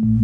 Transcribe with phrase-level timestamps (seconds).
[0.00, 0.16] Welcome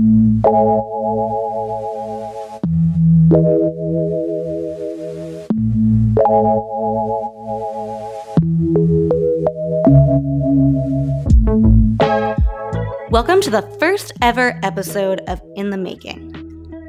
[13.42, 16.32] to the first ever episode of In the Making.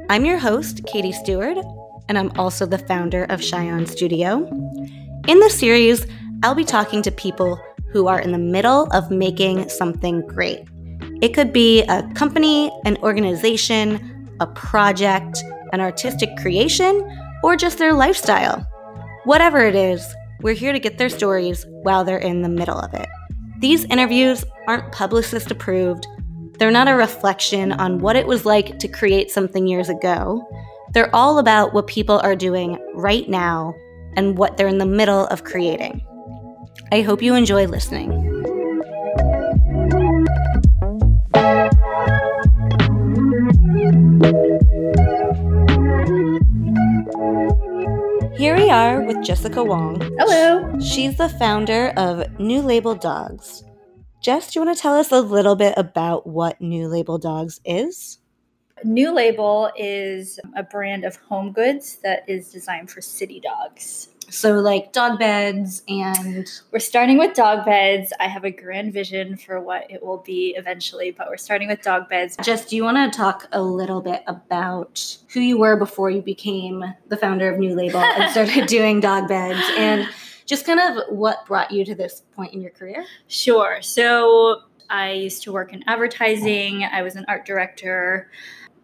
[0.08, 1.58] I'm your host, Katie Stewart,
[2.08, 4.46] and I'm also the founder of Cheyenne Studio.
[5.28, 6.06] In this series,
[6.42, 7.60] I'll be talking to people
[7.90, 10.66] who are in the middle of making something great.
[11.20, 17.04] It could be a company, an organization, a project, an artistic creation,
[17.42, 18.66] or just their lifestyle.
[19.24, 22.94] Whatever it is, we're here to get their stories while they're in the middle of
[22.94, 23.08] it.
[23.58, 26.06] These interviews aren't publicist approved.
[26.58, 30.48] They're not a reflection on what it was like to create something years ago.
[30.92, 33.74] They're all about what people are doing right now
[34.16, 36.04] and what they're in the middle of creating.
[36.92, 38.37] I hope you enjoy listening.
[48.38, 50.00] Here we are with Jessica Wong.
[50.16, 50.78] Hello.
[50.78, 53.64] She's the founder of New Label Dogs.
[54.22, 57.60] Jess, do you want to tell us a little bit about what New Label Dogs
[57.64, 58.20] is?
[58.84, 64.08] New Label is a brand of home goods that is designed for city dogs.
[64.30, 68.12] So, like dog beds, and We're starting with dog beds.
[68.20, 71.80] I have a grand vision for what it will be eventually, but we're starting with
[71.80, 72.36] dog beds.
[72.42, 76.20] Jess, do you want to talk a little bit about who you were before you
[76.20, 80.06] became the founder of New Label and started doing dog beds, and
[80.44, 83.06] just kind of what brought you to this point in your career?
[83.28, 83.80] Sure.
[83.80, 88.30] So I used to work in advertising, I was an art director.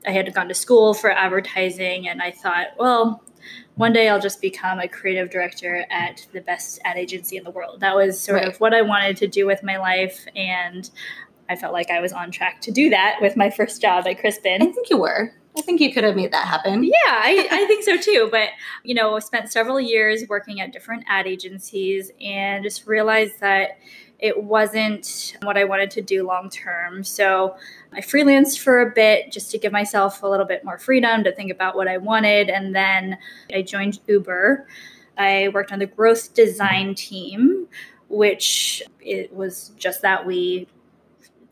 [0.07, 3.23] I had gone to school for advertising, and I thought, well,
[3.77, 7.51] one day I'll just become a creative director at the best ad agency in the
[7.51, 7.81] world.
[7.81, 8.49] That was sort Right.
[8.49, 10.89] of what I wanted to do with my life, and
[11.49, 14.19] I felt like I was on track to do that with my first job at
[14.19, 14.63] Crispin.
[14.63, 15.33] I think you were.
[15.57, 16.83] I think you could have made that happen.
[16.83, 18.29] Yeah, I, I think so too.
[18.31, 18.49] But,
[18.83, 23.79] you know, I spent several years working at different ad agencies and just realized that
[24.19, 27.05] it wasn't what I wanted to do long term.
[27.05, 27.57] So
[27.93, 31.33] I freelanced for a bit just to give myself a little bit more freedom to
[31.33, 32.49] think about what I wanted.
[32.49, 33.19] And then
[33.53, 34.67] I joined Uber.
[35.19, 37.69] I worked on the growth design team,
[38.09, 40.69] which it was just that we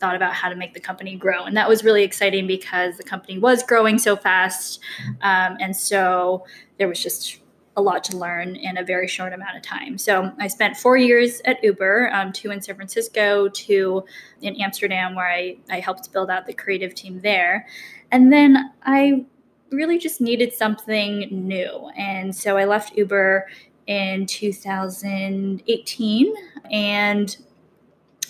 [0.00, 1.44] thought about how to make the company grow.
[1.44, 4.80] And that was really exciting because the company was growing so fast.
[5.20, 6.44] Um, and so
[6.78, 7.38] there was just
[7.77, 9.97] a lot to learn in a very short amount of time.
[9.97, 14.05] So I spent four years at Uber, um, two in San Francisco, two
[14.43, 17.66] in Amsterdam, where I, I helped build out the creative team there.
[18.10, 19.25] And then I
[19.71, 21.88] really just needed something new.
[21.97, 23.47] And so I left Uber
[23.87, 26.34] in 2018
[26.71, 27.37] and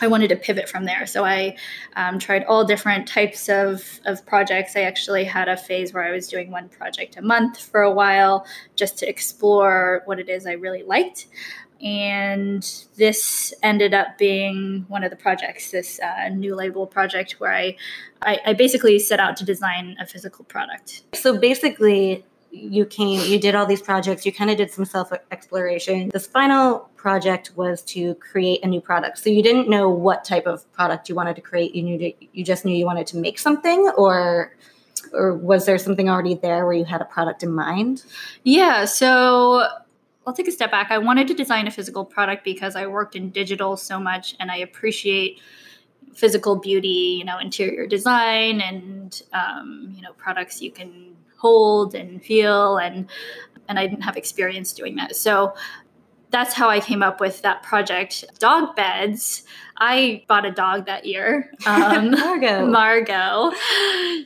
[0.03, 1.07] I wanted to pivot from there.
[1.07, 1.57] So I
[1.97, 4.77] um, tried all different types of, of projects.
[4.77, 7.93] I actually had a phase where I was doing one project a month for a
[7.93, 8.45] while
[8.77, 11.29] just to explore what it is I really liked.
[11.83, 12.62] And
[12.97, 17.77] this ended up being one of the projects, this uh, new label project where I,
[18.23, 21.03] I, I basically set out to design a physical product.
[21.15, 25.11] So basically, you came, you did all these projects, you kind of did some self
[25.31, 26.11] exploration.
[26.13, 29.19] This final project was to create a new product.
[29.19, 31.75] So you didn't know what type of product you wanted to create.
[31.75, 34.55] You knew to, you just knew you wanted to make something, or
[35.12, 38.05] or was there something already there where you had a product in mind?
[38.45, 39.67] Yeah, so
[40.27, 40.91] I'll take a step back.
[40.91, 44.51] I wanted to design a physical product because I worked in digital so much and
[44.51, 45.41] I appreciate
[46.15, 52.23] physical beauty, you know, interior design and, um, you know, products you can hold and
[52.25, 53.11] feel and
[53.69, 55.17] and I didn't have experience doing that.
[55.17, 55.55] So
[56.31, 58.25] that's how I came up with that project.
[58.39, 59.43] Dog beds.
[59.77, 61.53] I bought a dog that year.
[61.67, 62.67] Um, Margot.
[62.67, 63.53] Margot.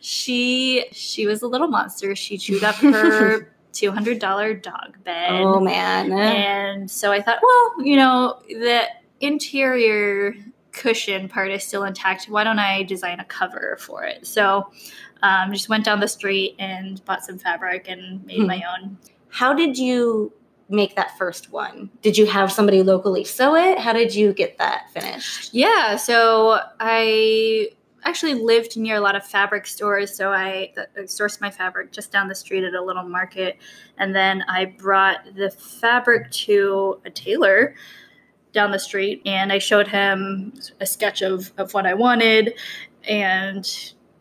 [0.03, 2.15] She she was a little monster.
[2.15, 5.31] She chewed up her two hundred dollar dog bed.
[5.31, 6.13] oh man.
[6.13, 8.83] And so I thought, well, you know, the
[9.21, 10.35] interior
[10.77, 12.27] cushion part is still intact.
[12.27, 14.27] Why don't I design a cover for it?
[14.27, 14.71] So
[15.23, 18.47] um, just went down the street and bought some fabric and made Hmm.
[18.47, 18.99] my own.
[19.31, 20.33] How did you
[20.69, 21.91] make that first one?
[22.03, 23.79] Did you have somebody locally sew it?
[23.79, 25.55] How did you get that finished?
[25.55, 27.71] Yeah, so I
[28.05, 32.13] actually lived near a lot of fabric stores, so I, I sourced my fabric just
[32.13, 33.59] down the street at a little market,
[33.99, 37.75] and then I brought the fabric to a tailor
[38.57, 42.55] down the street, and I showed him a sketch of, of what I wanted,
[43.07, 43.65] and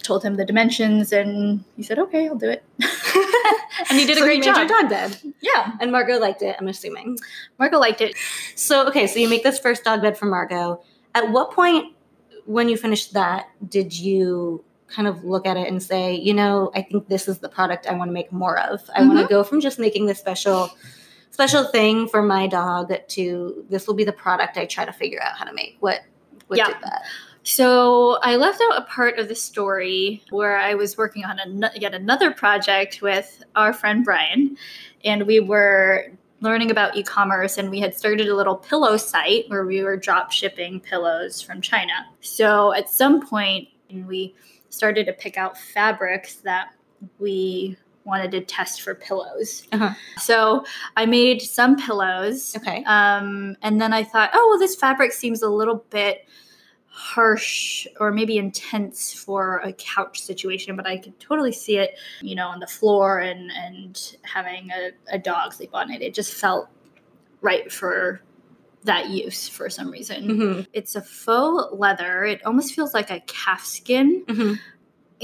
[0.03, 2.63] told him the dimensions, and he said, "Okay, I'll do it."
[3.89, 4.67] and he did a So great made your job.
[4.67, 5.17] dog bed.
[5.41, 7.17] Yeah, And Margot liked it, I'm assuming.
[7.59, 8.15] Margot liked it.
[8.55, 10.81] So, okay, so you make this first dog bed for Margot.
[11.15, 11.95] At what point,
[12.45, 16.71] when you finished that, did you kind of look at it and say, you know,
[16.75, 18.81] I think this is the product I want to make more of.
[18.95, 19.07] I Mm-hmm.
[19.09, 20.69] want to go from just making this special
[21.35, 25.21] special thing for my dog to this will be the product I try to figure
[25.21, 25.75] out how to make.
[25.81, 25.99] What
[26.47, 26.67] what Yeah.
[26.67, 27.01] did that?
[27.43, 31.71] So I left out a part of the story where I was working on an-
[31.75, 34.55] yet another project with our friend Brian,
[35.03, 36.05] and we were
[36.39, 40.31] learning about e-commerce and we had started a little pillow site where we were drop
[40.31, 41.93] shipping pillows from China.
[42.21, 44.35] So at some point we
[44.69, 46.69] started to pick out fabrics that
[47.19, 49.67] we wanted to test for pillows.
[49.71, 49.93] Uh-huh.
[50.19, 50.63] So
[50.95, 52.83] I made some pillows Okay.
[52.85, 56.25] um, and then I thought, oh, well, this fabric seems a little bit
[56.87, 62.35] harsh or maybe intense for a couch situation, but I could totally see it, you
[62.35, 66.01] know, on the floor and and having a, a dog sleep on it.
[66.01, 66.69] It just felt
[67.41, 68.21] right for
[68.85, 70.29] that use for some reason.
[70.29, 72.23] hmm It's a faux leather.
[72.23, 74.23] It almost feels like a calf skin.
[74.29, 74.53] hmm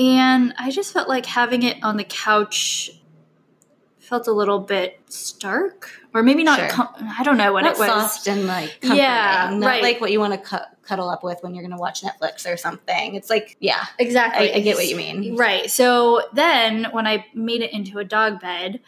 [0.01, 2.89] And I just felt like having it on the couch
[4.00, 6.59] felt a little bit stark, or maybe not.
[6.59, 6.69] Sure.
[6.69, 7.88] Com- I don't know what Not it was.
[7.88, 8.80] soft and like.
[8.81, 9.83] Yeah, not right.
[9.83, 12.51] like what you want to cu- cuddle up with when you're going to watch Netflix
[12.51, 13.15] or something.
[13.15, 14.51] It's like, yeah, Exactly.
[14.51, 15.38] I, I get what you mean.
[15.38, 15.69] Right.
[15.69, 18.81] So then when I made it into a dog bed,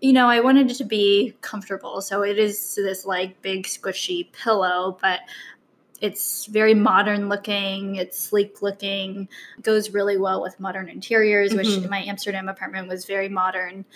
[0.00, 2.00] you know, I wanted it to be comfortable.
[2.00, 5.20] So it is this like big squishy pillow, but
[6.04, 9.26] it's very modern looking, it's sleek looking,
[9.62, 11.88] goes really well with modern interiors, which Mhm.
[11.88, 13.86] my Amsterdam apartment was very modern.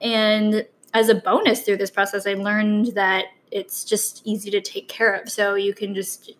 [0.00, 4.88] And as a bonus through this process, I learned that it's just easy to take
[4.88, 5.30] care of.
[5.30, 6.32] So you can just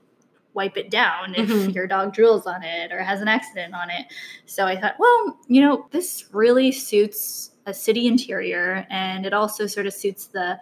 [0.55, 1.73] wipe it down if Mhm.
[1.73, 4.07] your dog drools on it or has an accident on it.
[4.47, 9.69] So I thought, well, you know, this really suits a city interior and it also
[9.69, 10.59] sort of suits the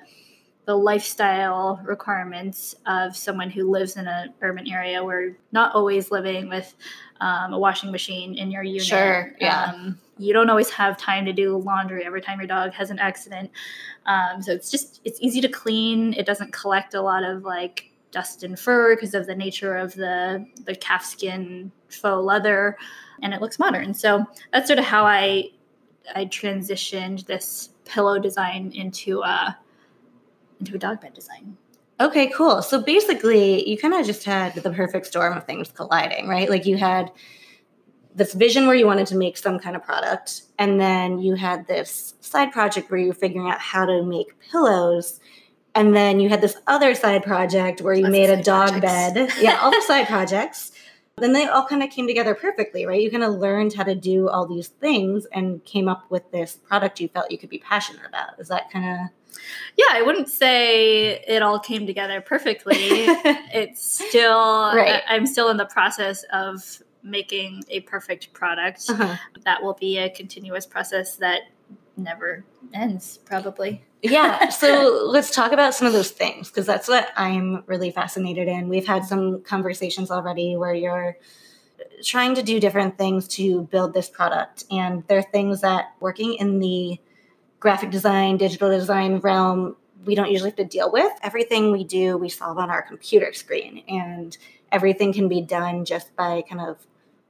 [0.66, 6.48] the lifestyle requirements of someone who lives in an urban area where not always living
[6.48, 6.74] with
[7.20, 8.86] um, a washing machine in your unit.
[8.86, 9.72] Sure, yeah.
[9.74, 12.98] Um, you don't always have time to do laundry every time your dog has an
[12.98, 13.50] accident.
[14.06, 16.12] Um, so it's just it's easy to clean.
[16.14, 19.94] It doesn't collect a lot of like dust and fur because of the nature of
[19.94, 22.76] the the calfskin faux leather,
[23.22, 23.94] and it looks modern.
[23.94, 25.50] So that's sort of how I
[26.14, 29.56] I transitioned this pillow design into a
[30.60, 31.56] into a dog bed design.
[32.00, 32.62] Okay, cool.
[32.62, 36.48] So basically, you kind of just had the perfect storm of things colliding, right?
[36.48, 37.10] Like you had
[38.14, 41.66] this vision where you wanted to make some kind of product, and then you had
[41.66, 45.20] this side project where you were figuring out how to make pillows,
[45.74, 49.14] and then you had this other side project where you Lots made a dog projects.
[49.14, 49.30] bed.
[49.40, 50.72] Yeah, all the side projects.
[51.18, 53.00] Then they all kind of came together perfectly, right?
[53.00, 56.56] You kind of learned how to do all these things and came up with this
[56.56, 58.38] product you felt you could be passionate about.
[58.38, 58.98] Is that kind of
[59.76, 62.76] Yeah, I wouldn't say it all came together perfectly.
[62.78, 65.02] it's still Right.
[65.08, 68.84] I, am still in the process of making a perfect product.
[68.88, 69.16] uh-huh.
[69.44, 71.42] That will be a continuous process that
[71.96, 73.82] never ends, probably.
[74.02, 78.48] yeah so let's talk about some of those things because that's what i'm really fascinated
[78.48, 81.18] in we've had some conversations already where you're
[82.02, 86.34] trying to do different things to build this product and there are things that working
[86.34, 86.98] in the
[87.60, 89.76] graphic design digital design realm
[90.06, 91.12] we don't usually have to deal with.
[91.22, 94.36] Everything we do we solve on our computer screen and
[94.72, 96.78] everything can be done just by kind of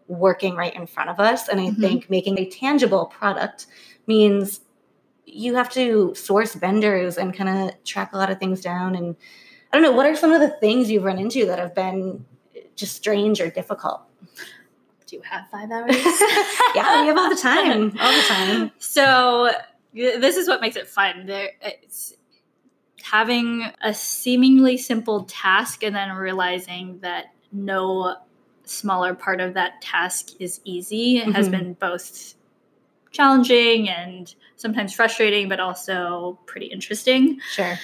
[0.06, 1.48] working right in front of us.
[1.48, 1.80] And i Mhm.
[1.80, 3.66] think making a tangible product
[4.06, 4.60] means
[5.26, 8.94] you have to source vendors and kind of track a lot of things down.
[8.94, 9.16] And
[9.72, 12.24] i don't know what are some of the things you've run into that have been
[12.76, 14.00] just strange or difficult?
[15.06, 15.90] Do you have five hours?
[16.76, 18.70] yeah we have all the time all the time.
[18.78, 19.50] So
[19.94, 21.26] this is what makes it fun.
[21.26, 22.14] There, it's
[23.02, 28.16] having a seemingly simple task and then realizing that no
[28.64, 31.50] smaller part of that task is easy has Mhm.
[31.50, 32.34] been both
[33.10, 37.76] challenging and sometimes frustrating, but also pretty interesting sure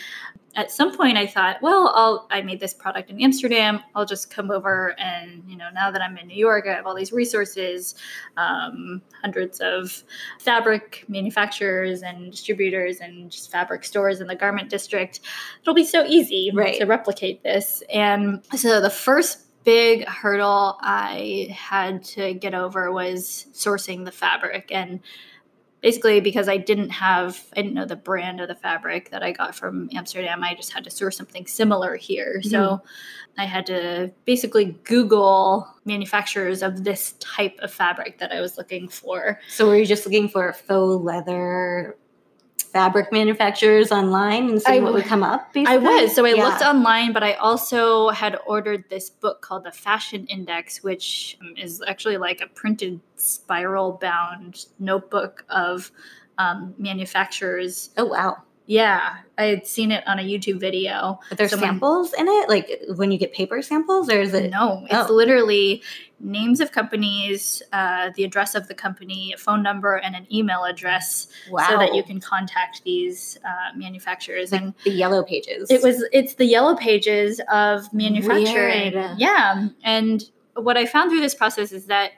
[0.57, 3.81] at some point I thought, well, I'll I made this product in Amsterdam.
[3.95, 6.87] I'll just come over and you know now that I'm in New York, I have
[6.87, 7.95] all these resources,
[8.37, 10.03] um, hundreds of
[10.41, 15.21] fabric manufacturers and distributors and just fabric stores in the garment district.
[15.63, 16.79] It'll be so easy Right.
[16.79, 17.83] to replicate this.
[17.93, 24.71] And so the first big hurdle I had to get over was sourcing the fabric
[24.71, 25.01] and
[25.87, 29.31] basically because I didn't have I didn't know the brand of the fabric that I
[29.31, 30.43] got from Amsterdam.
[30.43, 32.40] I just had to source something similar here.
[32.40, 32.50] Mm-hmm.
[32.50, 32.83] So
[33.38, 38.88] I had to basically Google manufacturers of this type of fabric that I was looking
[38.88, 39.38] for.
[39.49, 41.97] so were you just looking for faux leather
[42.76, 45.49] fabric manufacturers online and see I what would come up?
[45.56, 45.85] I basically?
[45.87, 46.14] was.
[46.14, 46.45] So I Yeah.
[46.45, 51.83] looked online, but I also had ordered this book called The Fashiondex, which um, is
[51.88, 55.90] actually like a printed spiral bound notebook of
[56.37, 57.90] um, manufacturers.
[57.97, 58.42] Oh wow!
[58.68, 61.20] Yeah, I had seen it on a YouTube video.
[61.28, 64.50] But there's Someone- samples in it, like when you get paper samples, or is it?
[64.50, 65.12] No, it's Oh.
[65.14, 65.82] literally
[66.18, 70.64] names of companies, uh, the address of the company, a phone number, and an email
[70.64, 71.66] address, Wow!
[71.68, 74.52] so that you can contact these uh, manufacturers.
[74.52, 75.70] And the yellow pages.
[75.70, 78.94] it was it's the yellow pages of manufacturing.
[78.94, 79.18] Weird.
[79.18, 80.25] Yeah, and
[80.56, 82.12] what I found through this process is that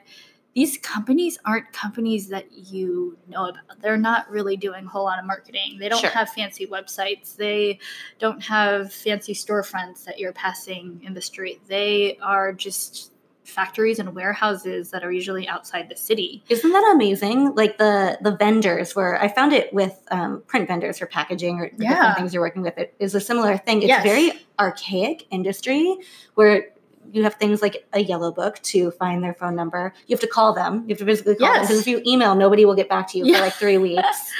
[0.59, 3.79] these companies aren't companies that you know about.
[3.81, 5.77] They're not really doing a whole lot of marketing.
[5.79, 6.09] They don't Sure.
[6.09, 7.37] have fancy websites.
[7.37, 7.79] They
[8.19, 11.61] don't have fancy storefronts that you're passing in the street.
[11.69, 13.13] They are just
[13.45, 16.43] factories and warehouses that are usually outside the city.
[16.49, 17.55] Isn't that amazing?
[17.55, 19.17] Like the the vendors were.
[19.19, 21.89] I found it with um, print vendors for packaging or Yeah.
[21.93, 22.77] different things you're working with.
[22.77, 23.77] It is a similar thing.
[23.77, 24.03] It's Yes.
[24.03, 25.97] very archaic industry
[26.35, 26.67] where
[27.11, 29.93] you have things like a yellow book to find their phone number.
[30.07, 30.83] You have to call them.
[30.83, 33.17] You have to physically call them because if you email, nobody will get back to
[33.17, 33.37] you Yeah.
[33.37, 34.31] for like three weeks.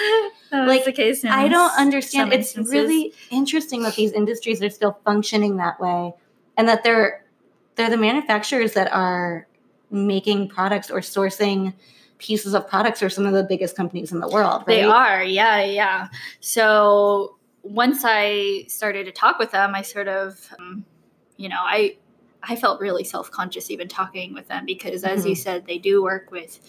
[0.51, 1.23] Like, the case.
[1.25, 2.33] I don't understand.
[2.33, 2.73] It's instances.
[2.73, 6.13] really interesting that these industries are still functioning that way,
[6.57, 7.23] and that they're
[7.75, 9.47] they're the manufacturers that are
[9.91, 11.73] making products or sourcing
[12.17, 14.63] pieces of products are some of the biggest companies in the world.
[14.67, 14.75] Right?
[14.75, 16.07] They are, yeah, yeah.
[16.41, 20.83] So once I started to talk with them, I sort of, um,
[21.37, 21.95] you know, I
[22.43, 26.01] I felt really self conscious even talking with them because, as you said, they do
[26.01, 26.59] work with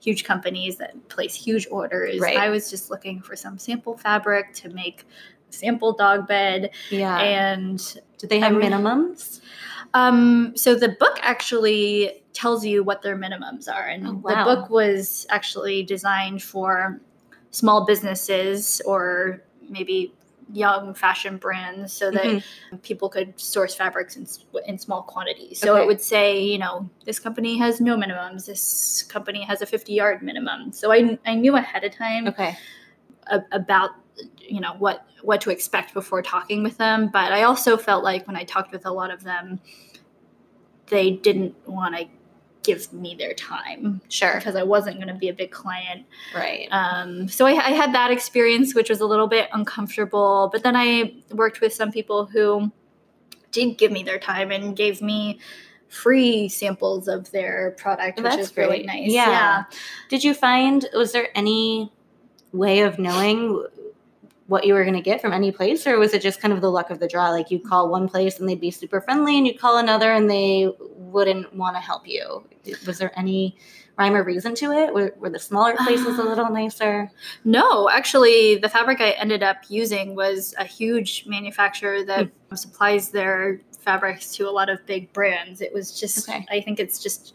[0.00, 2.20] huge companies that place huge orders.
[2.20, 2.36] Right.
[2.36, 5.04] I was just looking for some sample fabric to make
[5.50, 7.18] a sample dog bed, Yeah.
[7.18, 7.78] and
[8.18, 9.40] Do they have I minimums?
[9.94, 14.44] um, so the book actually tells you what their minimums are, and Oh, wow.
[14.44, 17.00] the book was actually designed for
[17.50, 20.12] small businesses or maybe
[20.52, 22.42] young fashion brands, so that Mhm.
[22.82, 24.26] people could source fabrics in,
[24.66, 25.58] in small quantities.
[25.60, 25.82] So Okay.
[25.82, 28.46] it would say, you know, this company has no minimums.
[28.46, 30.72] This company has a fifty yard minimum.
[30.72, 32.56] So I I knew ahead of time Okay.
[33.28, 33.90] a- about
[34.38, 38.26] you know what what to expect before talking with them but i also felt like
[38.26, 39.60] when i talked with a lot of them
[40.86, 42.06] they didn't want to
[42.66, 44.34] give me their time Sure.
[44.36, 46.04] because i wasn't going to be a big client
[46.34, 46.66] Right.
[46.70, 50.74] um, so I, I had that experience which was a little bit uncomfortable but then
[50.76, 52.70] i worked with some people who
[53.52, 55.38] did give me their time and gave me
[55.88, 58.86] free samples of their product which That's is really great.
[58.86, 59.64] nice Yeah.
[60.10, 61.92] Did you find was there any
[62.52, 63.64] way of knowing
[64.46, 66.60] what you were going to get from any place or was it just kind of
[66.60, 69.36] the luck of the draw like you call one place and they'd be super friendly
[69.36, 72.46] and you call another and they wouldn't want to help you
[72.86, 73.56] was there any
[73.98, 77.10] rhyme or reason to it were, were the smaller places a little nicer
[77.44, 82.54] No, actually, the fabric I ended up using was a huge manufacturer that hmm.
[82.54, 85.60] supplies their fabrics to a lot of big brands.
[85.60, 86.44] It was just, Okay.
[86.50, 87.34] I think it's just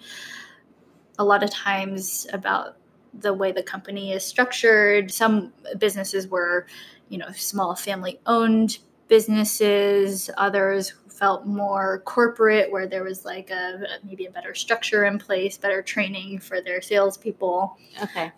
[1.18, 2.78] a lot of times about
[3.14, 5.12] the way the company is structured.
[5.12, 6.68] Some businesses were,
[7.12, 8.78] you know, small family owned
[9.10, 15.20] businesses, others felt more corporate where there was like a maybe a better structure in
[15.20, 17.78] place, better training for their salespeople.
[18.02, 18.32] Okay.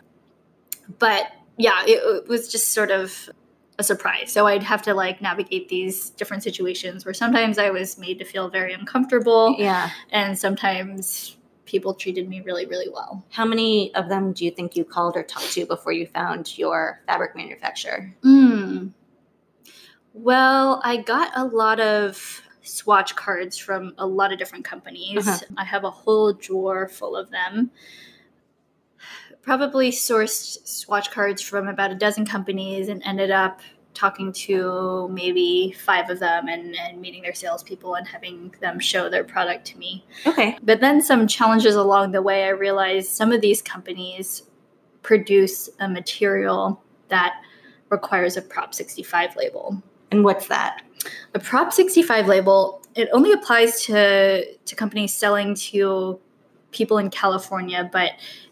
[0.98, 1.28] But
[1.58, 3.30] yeah, it, it was just sort of
[3.78, 4.32] a surprise.
[4.32, 8.26] So I'd have to like navigate these different situations where sometimes I was made to
[8.26, 9.92] feel very uncomfortable, yeah.
[10.12, 13.24] and sometimes people treated me really, really well.
[13.30, 16.58] how many of them do you think you called or talked to before you found
[16.58, 18.92] your fabric manufacturer Mm.
[20.14, 25.28] Well, I got a lot of swatch cards from a lot of different companies.
[25.28, 25.40] Uh-huh.
[25.58, 27.72] I have a whole drawer full of them.
[29.42, 33.60] Probably sourced swatch cards from about a dozen companies and ended up
[33.94, 39.10] talking to maybe five of them and, and meeting their salespeople and having them show
[39.10, 40.06] their product to me.
[40.26, 44.44] okay But then some challenges along the way, I realized some of these companies
[45.02, 47.42] produce a material that
[47.90, 49.82] requires a Prop 65 label.
[50.12, 50.82] and what's that
[51.34, 56.20] A Prop 65 label, it only applies to, to companies selling to
[56.72, 58.12] people in California, but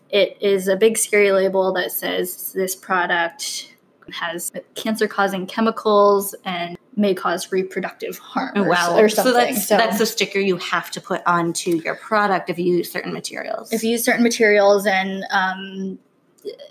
[0.09, 3.70] it is a big scary label that says this product
[4.11, 8.97] has cancer causing chemicals and may cause reproductive harm or, or something.
[8.97, 12.77] Oh, So that's that's a sticker you have to put onto your product if you
[12.77, 13.71] use certain materials.
[13.71, 15.99] if you use certain materials and um,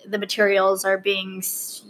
[0.07, 1.43] the materials are being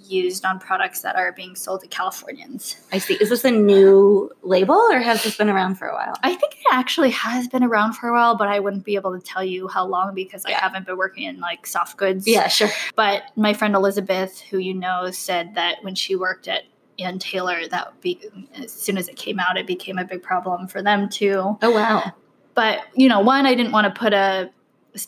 [0.04, 2.76] used on products that are being sold to Californians.
[2.92, 3.14] I see.
[3.14, 6.14] Is this a new label or has this been around for a while?
[6.22, 9.18] I think it actually has been around for a while, but I wouldn't be able
[9.18, 12.26] to tell you how long because I haven't been working in like soft goods.
[12.26, 12.68] Yeah, sure.
[12.96, 16.64] But my friend Elizabeth, who you know, said that when she worked at
[16.99, 18.20] Ann Taylor, that be,
[18.56, 21.56] as soon as it came out, it became a big problem for them too.
[21.62, 22.12] Oh, wow.
[22.54, 24.50] But you know, one, I didn't want to put a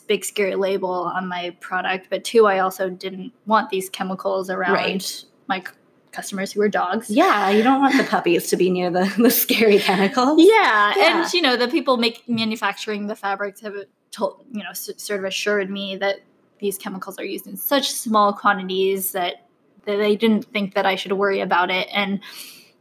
[0.07, 4.73] big scary label on my product, but two, I also didn't want these chemicals around
[4.73, 5.25] Right.
[5.47, 5.65] my c-
[6.11, 7.09] customers who were dogs.
[7.09, 10.39] Yeah, you don't want the puppies to be near the, the scary chemicals.
[10.41, 11.21] Yeah, Yeah.
[11.23, 13.73] and you know the people make manufacturing the fabrics have
[14.11, 16.17] told you know s- sort of assured me that
[16.59, 19.47] these chemicals are used in such small quantities that,
[19.85, 22.21] that they didn't think that I should worry about it, and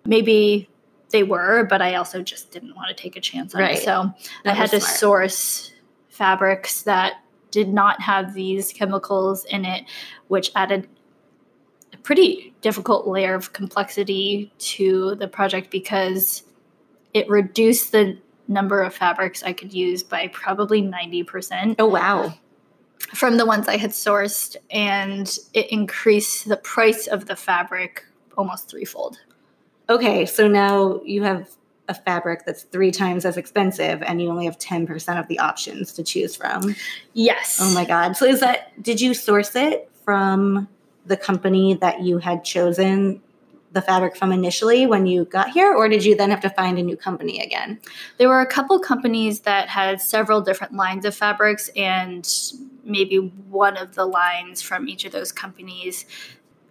[0.05, 0.69] maybe
[1.11, 3.77] they were, but I also just didn't want to take a chance on Right.
[3.79, 3.83] it.
[3.83, 4.13] So
[4.45, 4.97] I had to smart.
[4.99, 5.72] source
[6.13, 7.15] fabrics that
[7.51, 9.85] did not have these chemicals in it,
[10.29, 10.89] which added
[11.93, 16.45] a pretty difficult layer of complexity to the project because
[17.15, 22.35] it reduced the number of fabrics I could use by probably 90% Oh, wow.
[23.15, 28.05] from the ones I had sourced, and it increased the price of the fabric
[28.37, 29.19] almost threefold.
[29.89, 31.49] Okay, so now you have
[31.89, 35.93] a fabric that's three times as expensive and you only have 10% of the options
[35.93, 36.75] to choose from.
[37.13, 37.59] Yes.
[37.61, 38.17] Oh my God.
[38.17, 40.69] So is that, did you source it from
[41.07, 43.21] the company that you had chosen
[43.73, 46.79] the fabric from initially when you got here, or did you then have to find
[46.79, 47.81] a new company again?
[48.19, 52.29] There were a couple companies that had several different lines of fabrics, and
[52.85, 56.05] maybe one of the lines from each of those companies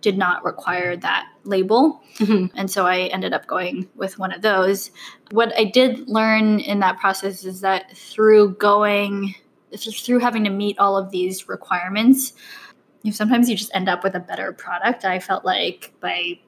[0.01, 2.01] did not require that label.
[2.17, 2.51] Mhm.
[2.55, 4.91] And so I ended up going with one of those.
[5.31, 9.35] What I did learn in that process is that through going,
[9.77, 12.33] through having to meet all of these requirements,
[13.03, 15.05] you sometimes you just end up with a better product.
[15.05, 16.39] I felt like by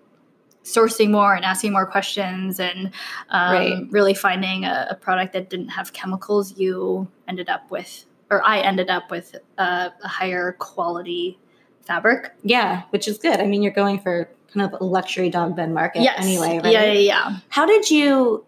[0.63, 2.88] sourcing more and asking more questions and
[3.29, 3.83] um, Right.
[3.91, 8.60] really finding a, a product that didn't have chemicals, you ended up with, or I
[8.60, 11.38] ended up with a, a higher quality
[11.86, 12.32] fabric.
[12.44, 13.40] Yeah, which is good.
[13.40, 16.24] I mean, you're going for kind of a luxury dog bed market yes.
[16.24, 16.72] anyway, right?
[16.72, 17.38] Yeah, yeah, yeah.
[17.50, 18.46] How did you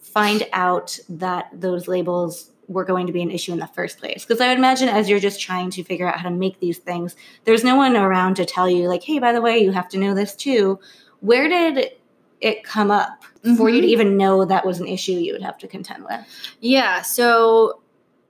[0.00, 4.24] find out that those labels were going to be an issue in the first place?
[4.24, 6.78] Because I would imagine as you're just trying to figure out how to make these
[6.78, 9.88] things, there's no one around to tell you, like, hey, by the way, you have
[9.90, 10.78] to know this too.
[11.20, 11.92] Where did
[12.40, 13.22] it come up
[13.56, 13.90] for you to Mhm.
[13.90, 16.20] even know that was an issue you would have to contend with?
[16.60, 17.80] Yeah, so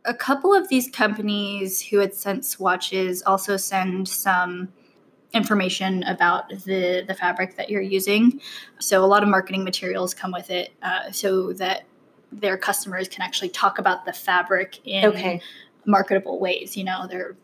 [0.04, 4.68] a couple of these companies who had sent swatches also send some
[5.32, 8.40] information about the the fabric that you're using.
[8.80, 11.84] So a lot of marketing materials come with it, uh, so that
[12.32, 15.40] their customers can actually talk about the fabric in Okay.
[15.86, 16.76] marketable ways.
[16.76, 17.36] You know, they're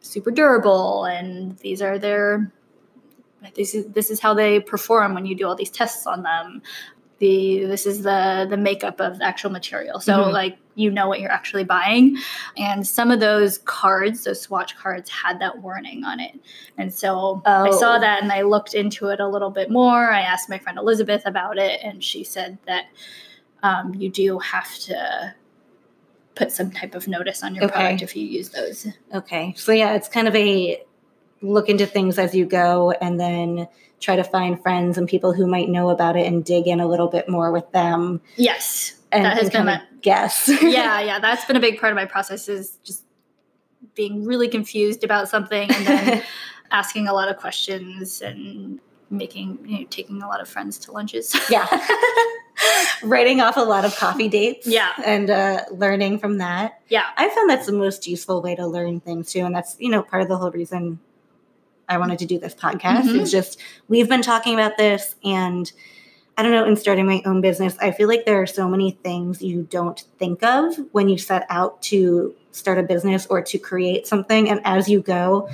[0.00, 2.52] super durable, and these are their
[3.54, 6.62] this is this is how they perform when you do all these tests on them.
[7.18, 10.00] The this is the the makeup of the actual material.
[10.00, 10.32] So Mhm.
[10.32, 12.16] like you know what you're actually buying,
[12.56, 16.32] and some of those cards, those swatch cards, had that warning on it,
[16.76, 17.78] and so I Oh.
[17.78, 20.10] saw that and I looked into it a little bit more.
[20.10, 22.86] I asked my friend Elizabeth about it, and she said that
[23.62, 25.34] um, you do have to
[26.34, 27.72] put some type of notice on your Okay.
[27.72, 28.88] product if you use those.
[29.14, 29.54] Okay.
[29.56, 30.82] So, yeah, it's kind of a
[31.42, 33.68] look into things as you go and then
[34.04, 36.86] try to find friends and people who might know about it and dig in a
[36.86, 40.48] little bit more with them Yes, and, that has been my guess.
[40.62, 41.18] yeah, yeah.
[41.18, 43.04] That's been a big part of my process is just
[43.94, 46.22] being really confused about something and then
[46.70, 50.92] asking a lot of questions and making you know, taking a lot of friends to
[50.92, 51.34] lunches.
[51.50, 51.66] yeah.
[53.02, 54.66] Writing off a lot of coffee dates.
[54.66, 54.90] Yeah.
[55.04, 56.80] And uh, learning from that.
[56.88, 57.04] yeah.
[57.16, 59.40] I found that's the most useful way to learn things too.
[59.40, 60.98] And that's, you know, part of the whole reason
[61.88, 63.02] I wanted to do this podcast.
[63.02, 63.20] Mhm.
[63.20, 65.70] It's just, we've been talking about this and
[66.36, 68.90] I don't know, in starting my own business, I feel like there are so many
[68.90, 73.58] things you don't think of when you set out to start a business or to
[73.58, 74.48] create something.
[74.50, 75.48] And as you go,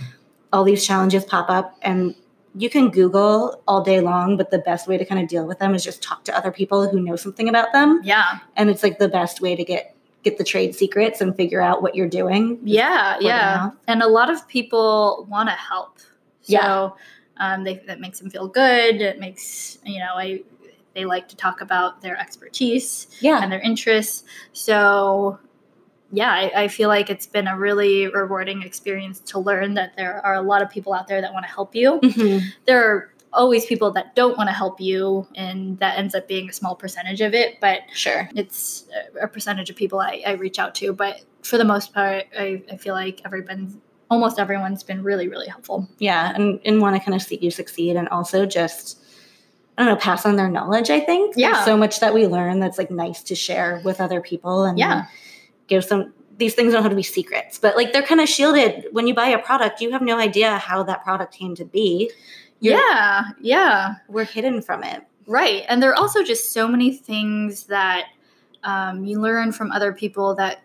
[0.53, 2.15] all these challenges pop up and
[2.55, 5.59] you can Google all day long, but the best way to kind of deal with
[5.59, 8.01] them is just talk to other people who know something about them.
[8.03, 8.39] Yeah.
[8.57, 11.83] And it's like the best way to get get the trade secrets and figure out
[11.83, 12.59] what you're doing.
[12.63, 13.71] Yeah, yeah.
[13.87, 15.99] And a lot of people want to help.
[16.43, 16.91] So Yeah.
[17.39, 19.01] um, they, that makes them feel good.
[19.01, 20.43] It makes, you know, I,
[20.95, 23.41] they like to talk about their expertise Yeah.
[23.43, 24.25] and their interests.
[24.53, 25.39] So,
[26.13, 30.25] yeah, I, I feel like it's been a really rewarding experience to learn that there
[30.27, 32.01] are a lot of people out there that want to help you.
[32.03, 32.43] Mhm.
[32.67, 36.49] There are always people that don't want to help you, and that ends up being
[36.49, 37.61] a small percentage of it.
[37.61, 38.29] But Sure.
[38.35, 40.93] it's a- a percentage of people I, I reach out to.
[40.93, 43.77] But for the most part, I, I feel like everyone's
[44.11, 45.89] almost everyone's been really, really helpful.
[45.99, 48.99] Yeah, and, and want to kind of see you succeed and also just
[49.79, 51.35] I don't know, pass on their knowledge, I think.
[51.37, 51.53] Yeah.
[51.53, 54.79] There's so much that we learn that's like nice to share with other people and
[54.79, 55.07] Yeah.
[55.69, 58.87] give some these things don't have to be secrets, but like they're kind of shielded
[58.93, 62.11] when you buy a product, you have no idea how that product came to be.
[62.61, 63.95] You're- Yeah, yeah.
[64.09, 65.03] We're hidden from it.
[65.27, 65.65] Right.
[65.69, 68.07] And there are also just so many things that
[68.65, 70.63] um, you learn from other people that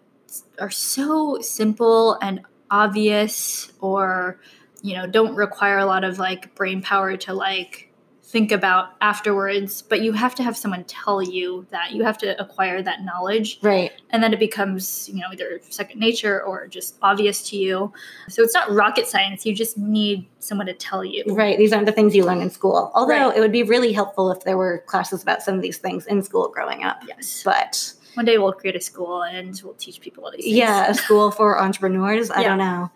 [0.60, 4.40] are so simple and obvious or,
[4.82, 7.92] you know, don't require a lot of like brain power to like
[8.24, 9.82] think about afterwards.
[9.82, 13.60] But you have to have someone tell you that you have to acquire that knowledge.
[13.62, 13.92] Right.
[14.10, 17.94] And then it becomes, you know, either second nature or just obvious to you.
[18.28, 19.46] So it's not rocket science.
[19.46, 21.24] You just need someone to tell you.
[21.28, 21.58] Right.
[21.58, 22.92] These aren't the things you learn in school.
[22.94, 23.38] Although Right.
[23.38, 26.22] it would be really helpful if there were classes about some of these things in
[26.22, 27.04] school growing up.
[27.08, 27.42] Yes.
[27.44, 30.56] But One day we'll create a school and we'll teach people all these things.
[30.58, 32.32] yeah, a school for entrepreneurs.
[32.32, 32.48] I Yeah.
[32.50, 32.92] don't know.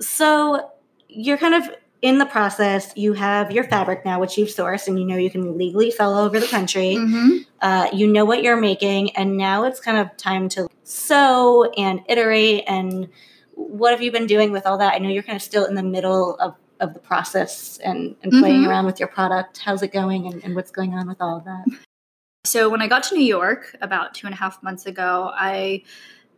[0.00, 0.70] So
[1.08, 1.70] you're kind of
[2.02, 2.92] in the process.
[2.96, 6.14] You have your fabric now, which you've sourced, and you know you can legally sell
[6.14, 6.94] all over the country.
[6.96, 7.44] Mhm.
[7.60, 12.00] Uh, you know what you're making, and now it's kind of time to sew and
[12.08, 12.64] iterate.
[12.68, 13.08] And
[13.54, 14.94] what have you been doing with all that?
[14.94, 18.30] I know you're kind of still in the middle of, of the process and, and
[18.30, 18.68] playing Mhm.
[18.68, 19.58] around with your product.
[19.58, 21.64] How's it going, and, and what's going on with all of that?
[22.44, 25.82] So when I got to New York about two and a half months ago, I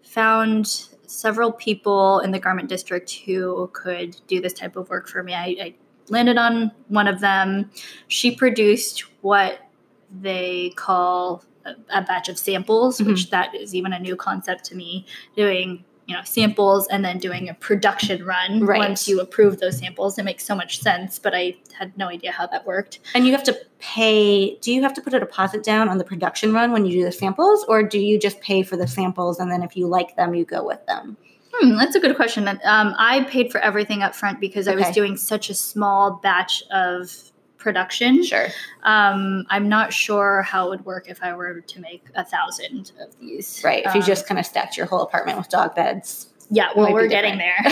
[0.02, 0.66] found
[1.06, 5.34] several people in the garment district who could do this type of work for me.
[5.34, 5.74] I, I
[6.08, 7.70] landed on one of them.
[8.08, 9.60] She produced what
[10.20, 13.06] they call a, a batch of samples, Mhm.
[13.08, 15.06] which that is even a new concept to me.
[15.36, 18.80] Doing you know samples and then doing a production run Right.
[18.80, 20.18] once you approve those samples.
[20.18, 22.98] It makes so much sense, but I had no idea how that worked.
[23.14, 26.04] And you have to pay, do you have to put a deposit down on the
[26.04, 29.38] production run when you do the samples, or do you just pay for the samples
[29.38, 31.16] and then if you like them, you go with them?
[31.54, 32.48] Hmm, that's a good question.
[32.48, 32.58] Um,
[32.98, 37.30] I paid for everything up front because I was doing such a small batch of
[37.60, 38.24] production.
[38.24, 38.48] Sure.
[38.82, 42.90] Um, I'm not sure how it would work if I were to make a thousand
[43.00, 43.60] of these.
[43.64, 43.84] Right.
[43.86, 46.28] If you Um, just kind of stacked your whole apartment with dog beds.
[46.50, 47.56] yeah, well, we're getting there.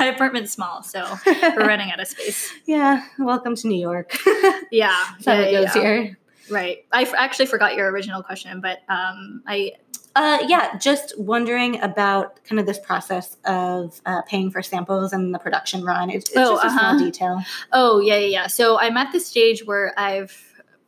[0.00, 2.52] My apartment's small, so we're running out of space.
[2.66, 3.04] yeah.
[3.18, 4.16] Welcome to New York.
[4.72, 5.82] Yeah, That's how yeah, it goes yeah.
[5.82, 6.18] here.
[6.48, 6.84] Right.
[6.92, 9.72] I f- actually forgot your original question, but um, I
[10.16, 15.32] Uh, yeah, just wondering about kind of this process of uh, paying for samples and
[15.32, 16.10] the production run.
[16.10, 16.98] It's, it's Oh, just a small uh-huh.
[16.98, 17.42] detail.
[17.72, 18.46] Oh, yeah, yeah, yeah.
[18.48, 20.36] So I'm at the stage where I've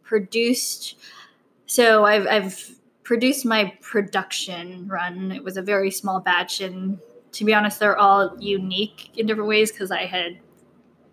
[0.02, 0.96] produced.
[1.66, 2.70] So I've I've
[3.04, 5.32] produced my production run.
[5.32, 6.98] It was a very small batch, and
[7.32, 10.38] to be honest, they're all unique in different ways because I had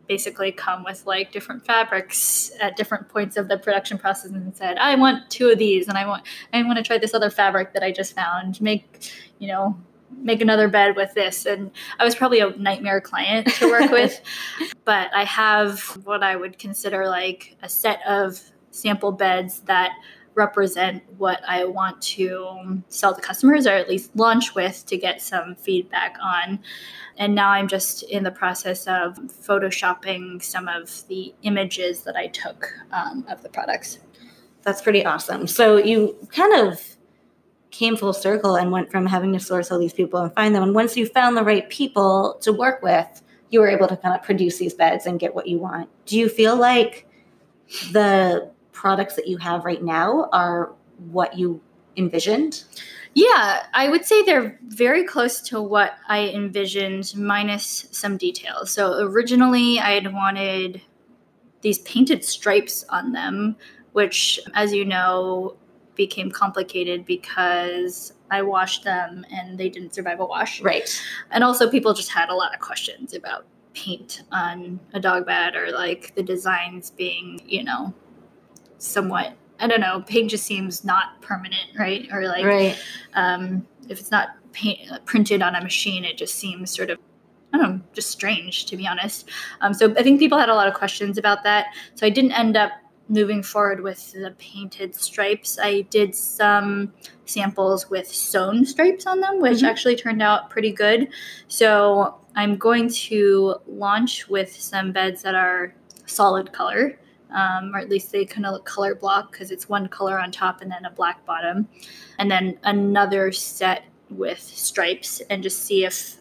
[0.09, 4.77] basically come with like different fabrics at different points of the production process and said,
[4.77, 7.73] I want two of these, and I want I want to try this other fabric
[7.73, 8.59] that I just found.
[8.59, 9.79] Make you know
[10.21, 11.69] make another bed with this and
[11.99, 14.19] i was probably a nightmare client to work with
[14.89, 18.41] but I have what I would consider like a set of
[18.71, 19.91] sample beds that
[20.39, 25.21] represent what I want to sell to customers or at least launch with to get
[25.21, 26.59] some feedback on.
[27.17, 32.27] And now I'm just in the process of photoshopping some of the images that I
[32.27, 33.99] took um, of the products.
[34.63, 35.45] That's pretty awesome.
[35.45, 36.81] So you kind of
[37.71, 40.63] came full circle and went from having to source all these people and find them.
[40.63, 44.15] And once you found the right people to work with, you were able to kind
[44.15, 45.89] of produce these beds and get what you want.
[46.05, 47.05] Do you feel like
[47.91, 50.71] the products that you have right now are
[51.11, 51.59] what you
[51.97, 52.63] envisioned?
[53.13, 58.71] Yeah, I would say they're very close to what I envisioned, minus some details.
[58.71, 60.81] So originally, I had wanted
[61.59, 63.57] these painted stripes on them,
[63.91, 65.57] which, as you know,
[65.95, 70.61] became complicated because I washed them and they didn't survive a wash.
[70.61, 70.89] Right.
[71.31, 75.55] And also, people just had a lot of questions about paint on a dog bed
[75.55, 77.93] or like the designs being, you know,
[78.79, 79.33] somewhat.
[79.59, 80.01] I don't know.
[80.07, 82.07] Paint just seems not permanent, right?
[82.11, 82.77] Or like, right.
[83.13, 86.97] um, if it's not paint, printed on a machine, it just seems sort of,
[87.53, 89.29] I don't know, just strange to be honest.
[89.61, 91.67] Um, so I think people had a lot of questions about that.
[91.95, 92.71] So I didn't end up
[93.09, 95.57] moving forward with the painted stripes.
[95.61, 96.93] I did some
[97.25, 99.67] samples with sewn stripes on them, which Mhm.
[99.67, 101.09] actually turned out pretty good.
[101.47, 105.73] So I'm going to launch with some beds that are
[106.05, 106.99] solid color.
[107.31, 110.31] Um, or at least they kind of look color block because it's one color on
[110.31, 111.67] top and then a black bottom
[112.17, 116.15] and then another set with stripes and just see if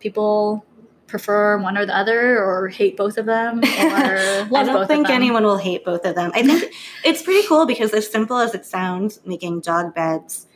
[0.00, 0.64] people
[1.06, 4.16] prefer one or the other or hate both of them or
[4.56, 6.32] I don't think anyone will hate both of them.
[6.34, 6.72] I think
[7.04, 10.46] it's pretty cool because as simple as it sounds, making dog beds,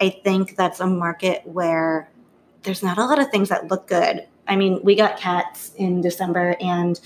[0.00, 2.10] I think that's a market where
[2.62, 4.26] there's not a lot of things that look good.
[4.48, 7.00] I mean, we got cats in December and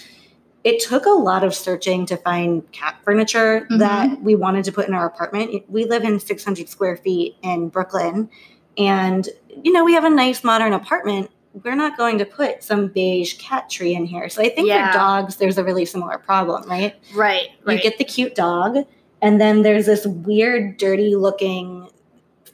[0.64, 3.78] it took a lot of searching to find cat furniture Mhm.
[3.80, 5.62] that we wanted to put in our apartment.
[5.68, 8.28] We live in 600 square feet in Brooklyn,
[8.78, 9.28] and
[9.62, 11.30] you know, we have a nice modern apartment.
[11.62, 14.28] We're not going to put some beige cat tree in here.
[14.28, 14.90] So I think Yeah.
[14.90, 16.94] for dogs, there's a really similar problem, right?
[17.14, 17.50] Right.
[17.64, 17.76] Right.
[17.76, 18.78] You get the cute dog,
[19.22, 21.88] and then there's this weird, dirty looking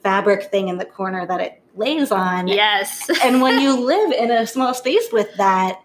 [0.03, 2.49] fabric thing in the corner that it lays on.
[2.49, 3.09] yes.
[3.25, 5.81] And when you live in a small space with that,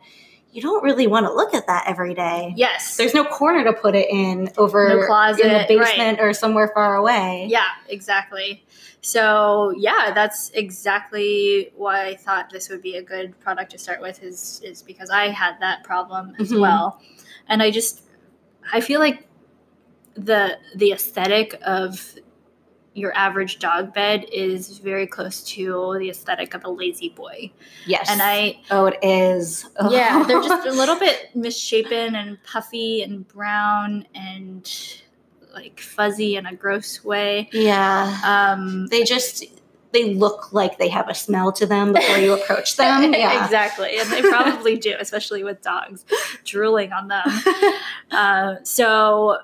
[0.56, 2.54] you don't really want to look at that every day.
[2.56, 2.96] yes.
[2.96, 5.68] There's no corner to put it in over No closet, in the right.
[5.68, 7.48] basement or somewhere far away.
[7.50, 8.64] Yeah, exactly.
[9.02, 14.02] So yeah, that's exactly why I thought this would be a good product to start
[14.02, 14.24] with.
[14.24, 16.62] Is is because I had that problem as Mhm.
[16.62, 17.02] well,
[17.50, 18.04] and I just
[18.72, 19.28] I feel like
[20.16, 22.16] the the aesthetic of
[22.96, 27.52] your average dog bed is very close to the aesthetic of a La-Z-Boy,
[27.86, 28.10] Yes.
[28.10, 29.68] and I Oh, it is.
[29.78, 29.92] Oh.
[29.96, 34.68] yeah, they're just a little bit misshapen and puffy and brown and
[35.54, 37.50] like fuzzy in a gross way.
[37.52, 38.20] yeah.
[38.26, 39.44] Um, They just
[39.92, 43.14] they look like they have a smell to them before you approach them.
[43.14, 43.44] Yeah.
[43.46, 46.06] exactly, and they probably do, especially with dogs
[46.44, 47.24] drooling on them.
[48.12, 49.38] Uh, so,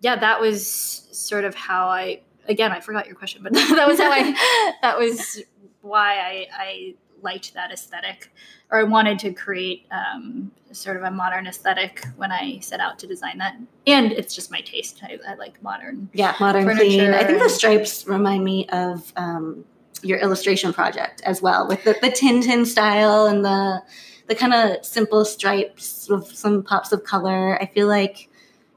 [0.00, 2.20] yeah, that was sort of how I.
[2.48, 4.72] Again, I forgot your question, but that was how I.
[4.82, 5.42] That was
[5.80, 8.32] why I, I liked that aesthetic,
[8.70, 12.98] or I wanted to create um, sort of a modern aesthetic when I set out
[13.00, 13.56] to design that.
[13.86, 15.00] And it's just my taste.
[15.02, 16.08] I, I like modern.
[16.12, 16.84] Yeah, modern Furniture.
[16.84, 17.14] clean.
[17.14, 19.64] I think the stripes remind me of um,
[20.02, 23.82] your illustration project as well, with the, the Tintin style and the
[24.28, 27.60] the kind of simple stripes with some pops of color.
[27.60, 28.28] I feel like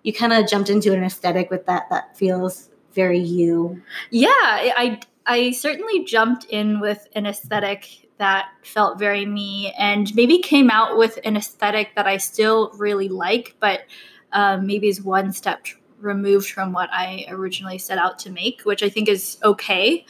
[0.04, 3.82] you kind of jumped into an aesthetic with that that feels very you.
[4.10, 10.40] Yeah, I I certainly jumped in with an aesthetic that felt very me, and maybe
[10.40, 13.82] came out with an aesthetic that I still really like, but
[14.32, 15.68] um, maybe is one step
[16.00, 20.06] removed from what I originally set out to make, which I think is okay.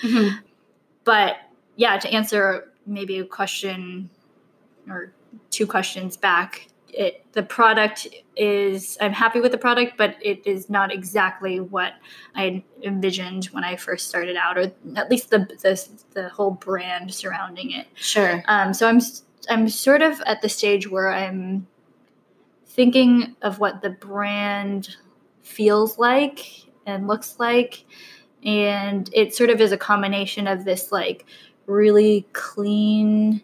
[1.03, 1.37] But
[1.75, 4.09] yeah, to answer maybe a question
[4.89, 5.13] or
[5.49, 10.69] two questions back, it the product is I'm happy with the product, but it is
[10.69, 11.93] not exactly what
[12.35, 17.13] I envisioned when I first started out, or at least the the, the whole brand
[17.13, 17.87] surrounding it.
[17.95, 18.43] Sure.
[18.47, 19.01] Um, so I'm
[19.49, 21.67] I'm sort of at the stage where I'm
[22.65, 24.95] thinking of what the brand
[25.41, 27.83] feels like and looks like,
[28.43, 31.25] and it sort of is a combination of this like
[31.67, 33.41] really clean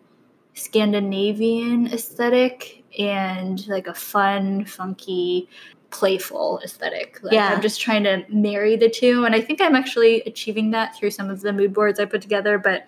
[0.53, 5.49] Scandinavian aesthetic and like a fun, funky,
[5.89, 7.19] playful aesthetic.
[7.21, 7.53] Like, Yeah.
[7.53, 11.11] I'm just trying to marry the two, and I think I'm actually achieving that through
[11.11, 12.87] some of the mood boards I put together, but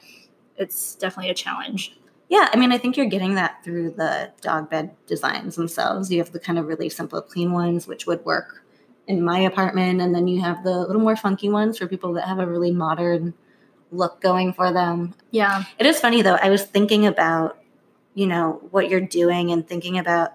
[0.57, 1.97] it's definitely a challenge.
[2.29, 6.11] Yeah, I mean, I think you're getting that through the dog bed designs themselves.
[6.11, 8.63] You have the kind of really simple, clean ones, which would work
[9.07, 12.27] in my apartment, and then you have the little more funky ones for people that
[12.27, 13.33] have a really modern
[13.91, 15.13] look going for them.
[15.31, 15.65] Yeah.
[15.77, 16.37] It is funny though.
[16.41, 17.59] I was thinking about,
[18.13, 20.33] you know, what you're doing and thinking about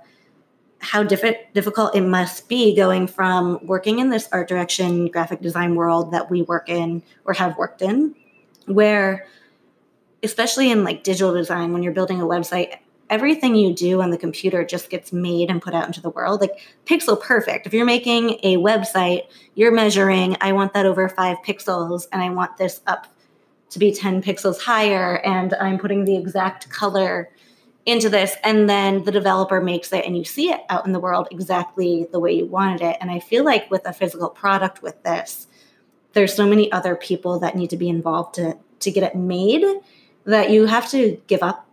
[0.81, 5.75] how diff- difficult it must be going from working in this art direction graphic design
[5.75, 8.15] world that we work in or have worked in,
[8.67, 9.27] where
[10.23, 12.77] especially in like digital design when you're building a website
[13.11, 16.43] everything you do on the computer just gets made and put out into the world.
[16.43, 17.67] Like pixel perfect.
[17.67, 19.23] If you're making a website
[19.59, 23.09] you're measuring i want that over 5 pixels and i want this up
[23.71, 27.29] to be 10 pixels higher and i'm putting the exact color
[27.89, 31.01] into this and then the developer makes it and you see it out in the
[31.01, 32.97] world exactly the way you wanted it.
[33.01, 35.47] And i feel like with a physical product with this
[36.13, 39.65] there's so many other people that need to be involved to to get it made
[40.25, 41.67] that you have to give up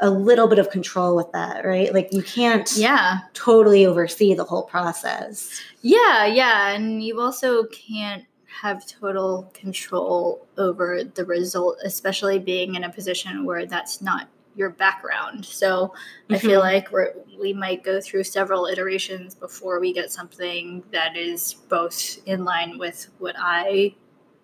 [0.00, 1.92] a little bit of control with that right?
[1.94, 3.18] Like you can't Yeah.
[3.34, 5.60] totally oversee the whole process.
[5.80, 8.24] Yeah, yeah, and you also can't
[8.60, 14.70] have total control over the result, especially being in a position where that's not your
[14.70, 15.44] background.
[15.44, 15.94] So
[16.30, 16.64] I feel Mhm.
[16.64, 22.18] like we're, we might go through several iterations before we get something that is both
[22.26, 23.94] in line with what I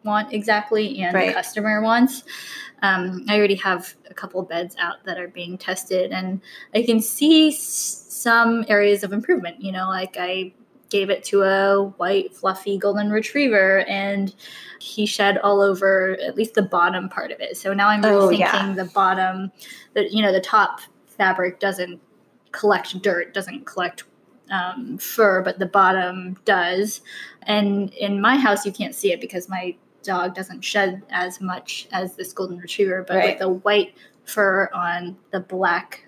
[0.05, 1.29] want exactly and Right.
[1.29, 2.23] the customer wants.
[2.83, 6.41] Um, I already have a couple beds out that are being tested, and
[6.75, 9.61] I can see s- some areas of improvement.
[9.61, 10.53] You know, like I
[10.91, 14.35] gave it to a white, fluffy golden retriever, and
[14.81, 17.57] he shed all over at least the bottom part of it.
[17.57, 18.73] So now I'm Oh, rethinking yeah.
[18.75, 19.53] the bottom.
[19.95, 22.01] That you know, the top fabric doesn't
[22.53, 24.05] collect dirt, doesn't collect
[24.51, 27.03] um, fur, but the bottom does.
[27.43, 31.87] And in my house, you can't see it because my dog doesn't shed as much
[31.93, 33.05] as this golden retriever.
[33.07, 33.29] But Right.
[33.31, 36.07] with the white fur on the black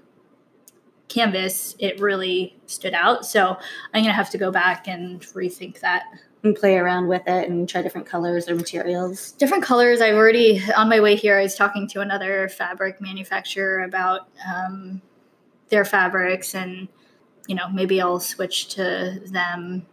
[1.11, 3.27] canvas, it really stood out.
[3.27, 3.57] So
[3.92, 6.05] I'm gonna have to go back and rethink that.
[6.42, 9.33] And play around with it and try different colors or materials.
[9.33, 10.01] Different colors.
[10.01, 11.38] I've already on my way here.
[11.38, 15.03] I was talking to another fabric manufacturer about um,
[15.68, 16.88] their fabrics, and
[17.46, 19.87] you know maybe I'll switch to them.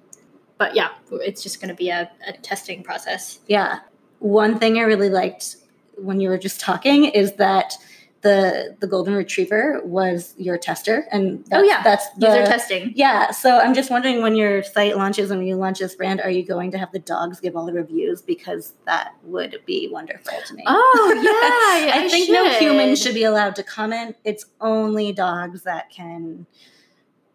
[0.57, 3.39] But yeah, it's just going to be a, a testing process.
[3.47, 3.79] Yeah.
[4.19, 5.57] One thing I really liked
[5.97, 7.73] when you were just talking is that
[8.21, 11.83] the the golden retriever was your tester and oh yeah.
[11.83, 12.91] that's the, user testing.
[12.95, 16.21] Yeah so i'm just wondering when your site launches and when you launch this brand
[16.21, 18.21] are you going to have the dogs give all the reviews?
[18.21, 20.63] Because that would be wonderful to me.
[20.65, 21.13] Oh
[21.87, 22.33] yeah i, I think should.
[22.33, 24.15] no human should be allowed to comment.
[24.23, 26.47] It's only dogs that can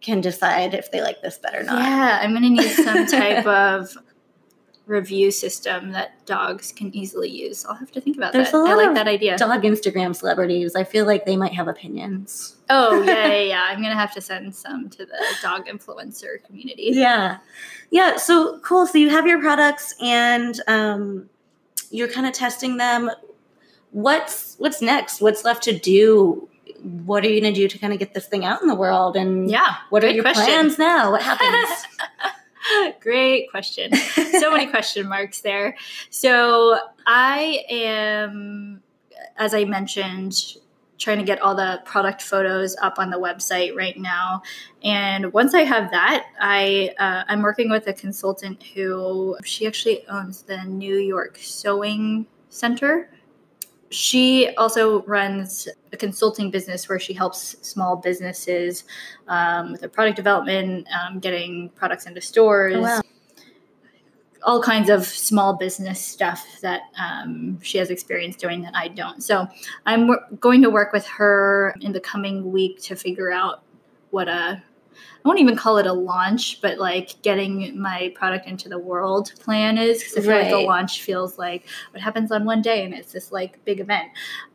[0.01, 1.79] can decide if they like this better or not.
[1.79, 3.97] Yeah i'm gonna need some type of
[4.87, 7.65] review system that dogs can easily use.
[7.65, 8.57] I'll have to think about There's that.
[8.59, 9.39] a lot I like of that idea.
[9.39, 13.63] dog instagram celebrities i feel like they might have opinions oh yeah, yeah, yeah.
[13.69, 16.91] I'm gonna have to send some to the dog influencer community.
[16.95, 17.39] yeah
[17.91, 21.29] yeah so cool so you have your products and um,
[21.91, 23.11] you're kind of testing them
[23.93, 26.49] what's what's next what's left to do
[27.05, 28.75] what are you going to do to kind of get this thing out in the
[28.75, 29.77] world and Yeah.
[29.91, 30.45] what are your question.
[30.45, 31.87] plans now what happens
[33.01, 33.95] Great question.
[33.95, 35.77] so many question marks there.
[36.11, 38.83] So I am,
[39.37, 40.57] as I mentioned,
[40.99, 44.43] trying to get all the product photos up on the website right now.
[44.85, 50.07] And once I have that, I uh, I'm working with a consultant who she actually
[50.09, 53.11] owns the New York Sewing Center.
[53.93, 58.85] She also runs a consulting business where she helps small businesses
[59.29, 63.01] um, with their product development, um, getting products into stores, Oh, wow.
[64.45, 69.23] all kinds of small business stuff that um, she has experience doing that I don't.
[69.23, 69.47] So
[69.85, 73.63] I'm wor- going to work with her in the coming week to figure out
[74.11, 74.63] what a
[75.25, 79.33] I won't even call it a launch, but like getting my product into the world
[79.41, 82.85] plan is because I feel like the launch feels like what happens on one day
[82.85, 84.11] and it's this like big event.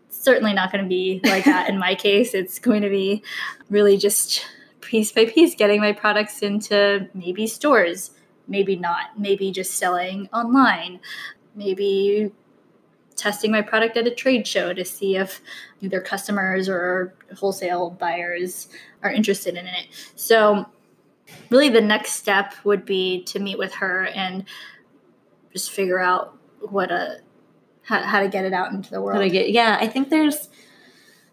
[0.07, 2.33] It's Certainly not going to be like that in my case.
[2.33, 3.23] It's going to be
[3.69, 4.45] really just
[4.81, 8.11] piece by piece getting my products into maybe stores,
[8.47, 10.99] maybe not, maybe just selling online,
[11.55, 12.31] maybe
[13.17, 15.41] testing my product at a trade show to see if
[15.81, 18.69] either customers or wholesale buyers
[19.07, 19.87] are interested in it.
[20.15, 20.65] So,
[21.49, 24.45] really, the next step would be to meet with her and
[25.53, 27.21] just figure out what a
[27.87, 29.15] how, how to get it out into the world.
[29.15, 30.49] How to get, yeah, I think there's,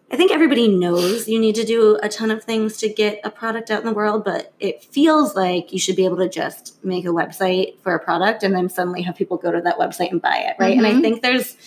[0.09, 3.29] I think everybody knows you need to do a ton of things to get a
[3.29, 6.83] product out in the world, but it feels like you should be able to just
[6.83, 10.11] make a website for a product and then suddenly have people go to that website
[10.11, 10.77] and buy it, right?
[10.77, 11.01] And I Mhm.
[11.01, 11.57] think there's,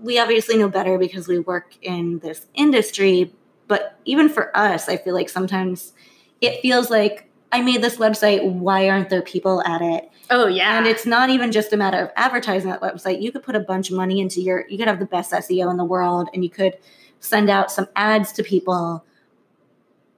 [0.00, 3.34] we obviously know better because we work in this industry,
[3.68, 5.92] but even for us, I feel like sometimes
[6.40, 10.10] it feels like I made this website, why aren't there people at it?
[10.30, 13.22] oh yeah, And it's not even just a matter of advertising that website.
[13.22, 15.70] You could put a bunch of money into your, you could have the best SEO
[15.70, 16.76] in the world and you could
[17.20, 19.04] send out some ads to people.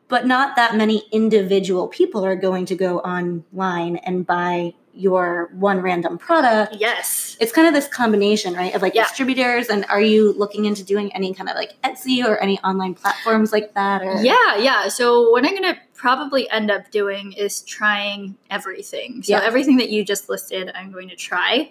[0.08, 5.80] But not that many individual people are going to go online and buy your one
[5.80, 6.74] random product.
[6.76, 7.36] yes.
[7.40, 8.74] It's kind of this combination, right?
[8.74, 9.04] Of like Yeah.
[9.04, 9.68] distributors.
[9.68, 13.52] And are you looking into doing any kind of like Etsy or any online platforms
[13.52, 14.02] like that?
[14.02, 14.88] Or Yeah, yeah.
[14.88, 19.22] So what I'm gonna probably end up doing is trying everything.
[19.22, 19.40] So Yeah.
[19.44, 21.70] everything that you just listed, I'm going to try,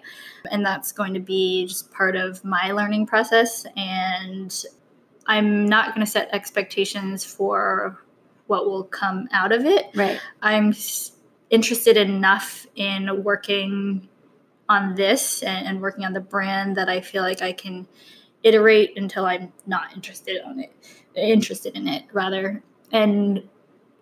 [0.50, 3.66] and that's going to be just part of my learning process.
[3.76, 4.54] And
[5.26, 8.02] I'm not going to set expectations for
[8.46, 9.90] what will come out of it.
[9.94, 10.18] Right.
[10.40, 11.12] I'm s-
[11.50, 14.08] interested enough in working
[14.68, 17.86] on this and, and working on the brand that I feel like I can
[18.42, 20.72] iterate until I'm not interested on it,
[21.14, 23.42] interested in it rather, and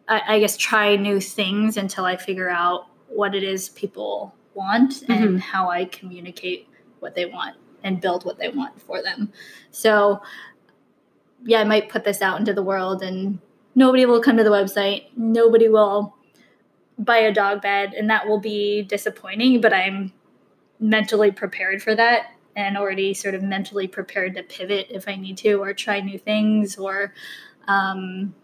[0.08, 5.02] I, I guess try new things until I figure out what it is people want
[5.08, 5.36] and mm-hmm.
[5.36, 6.68] how I communicate
[7.00, 9.32] what they want and build what they want for them.
[9.70, 10.20] So,
[11.44, 13.38] yeah, I might put this out into the world and
[13.74, 15.06] nobody will come to the website.
[15.16, 16.15] Nobody will
[16.98, 20.12] buy a dog bed, and that will be disappointing, but I'm
[20.80, 25.36] mentally prepared for that and already sort of mentally prepared to pivot if I need
[25.38, 27.12] to or try new things or,
[27.68, 28.34] um,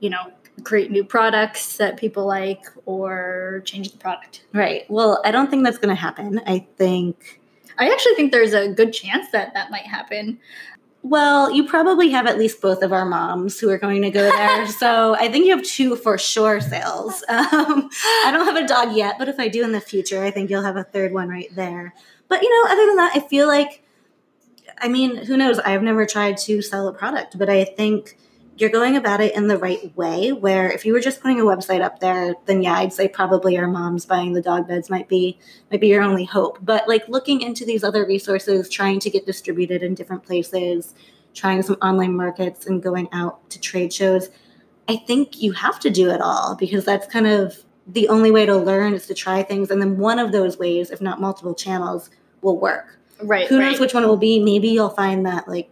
[0.00, 0.32] you know,
[0.64, 4.44] create new products that people like or change the product.
[4.52, 4.84] Right.
[4.90, 6.40] Well, I don't think that's going to happen.
[6.46, 7.40] I think.
[7.78, 10.38] I actually think there's a good chance that that might happen.
[11.04, 14.22] Well, you probably have at least both of our moms who are going to go
[14.30, 14.66] there.
[14.78, 17.24] so I think you have two for sure sales.
[17.32, 17.90] Um,
[18.24, 20.48] I don't have a dog yet, but if I do in the future, I think
[20.48, 21.94] you'll have a third one right there.
[22.28, 23.82] But, you know, other than that, I feel like
[24.82, 25.60] I mean, who knows?
[25.60, 28.18] I've never tried to sell a product, but I think
[28.56, 30.32] you're going about it in the right way.
[30.32, 33.56] Where if you were just putting a website up there, then yeah, I'd say probably
[33.56, 35.38] our moms buying the dog beds might be
[35.70, 36.58] might be your only hope.
[36.60, 40.94] But like looking into these other resources, trying to get distributed in different places,
[41.34, 44.28] trying some online markets, and going out to trade shows,
[44.88, 48.46] I think you have to do it all because that's kind of the only way
[48.46, 51.54] to learn is to try things, and then one of those ways, if not multiple
[51.54, 52.10] channels,
[52.42, 52.98] will work.
[53.20, 53.48] Right.
[53.48, 53.70] Who right.
[53.70, 54.38] knows which one it will be?
[54.38, 55.70] Maybe you'll find that like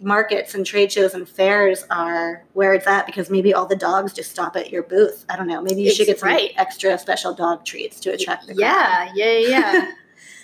[0.00, 4.12] markets and trade shows and fairs are where it's at because maybe all the dogs
[4.12, 5.24] just stop at your booth.
[5.28, 5.62] I don't know.
[5.62, 6.52] Maybe you It's should get some right.
[6.56, 8.60] extra special dog treats to attract the crowd.
[8.60, 9.92] Yeah, yeah, yeah.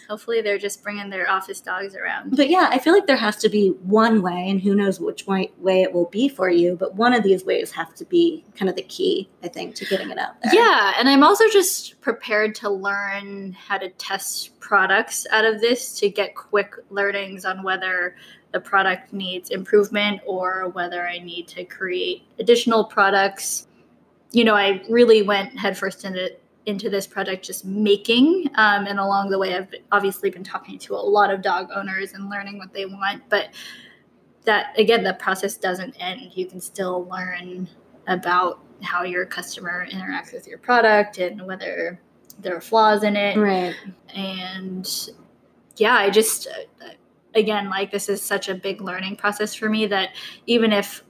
[0.08, 2.36] Hopefully, they're just bringing their office dogs around.
[2.36, 5.26] But yeah, I feel like there has to be one way, and who knows which
[5.26, 6.76] way, way it will be for you.
[6.76, 9.84] But one of these ways have to be kind of the key, I think, to
[9.86, 10.54] getting it out there.
[10.54, 15.98] Yeah, and I'm also just prepared to learn how to test products out of this
[15.98, 18.14] to get quick learnings on whether
[18.56, 23.66] the product needs improvement or whether I need to create additional products.
[24.32, 26.34] You know, I really went headfirst into
[26.64, 30.94] into this project just making, um, and along the way, I've obviously been talking to
[30.94, 33.22] a lot of dog owners and learning what they want.
[33.28, 33.50] But
[34.46, 36.30] that again, the process doesn't end.
[36.34, 37.68] You can still learn
[38.08, 42.00] about how your customer interacts with your product and whether
[42.38, 43.74] there are flaws in it Right.
[44.14, 45.10] and
[45.78, 46.88] yeah i just uh,
[47.36, 50.10] again like this is such a big learning process for me that
[50.46, 51.04] even if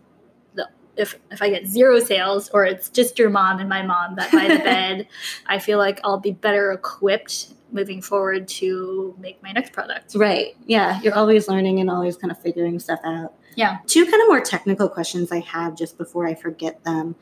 [0.54, 4.16] the if if i get zero sales or it's just your mom and my mom
[4.16, 5.06] that buy the bed
[5.46, 10.56] i feel like i'll be better equipped moving forward to make my next product Right.
[10.66, 11.00] Yeah.
[11.02, 13.34] You're always learning and always kind of figuring stuff out.
[13.56, 13.78] Yeah.
[13.86, 17.16] Two kind of more technical questions I have just before I forget them.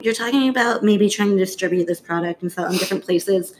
[0.00, 3.54] You're talking about maybe trying to distribute this product and sell in different places.